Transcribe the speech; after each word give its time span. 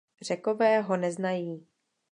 Řekové 0.21 0.79
ho 0.81 0.97
neznají. 0.97 1.67